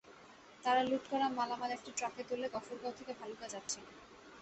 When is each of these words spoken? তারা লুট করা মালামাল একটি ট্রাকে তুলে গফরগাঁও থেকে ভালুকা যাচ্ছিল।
তারা 0.63 0.81
লুট 0.83 1.03
করা 1.11 1.27
মালামাল 1.37 1.71
একটি 1.73 1.91
ট্রাকে 1.97 2.21
তুলে 2.29 2.47
গফরগাঁও 2.53 2.97
থেকে 2.99 3.11
ভালুকা 3.19 3.47
যাচ্ছিল। 3.53 3.85